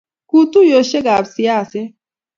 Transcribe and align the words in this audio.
kuu 0.29 0.45
tuiyoshekab 0.51 1.25
siaset 1.33 1.89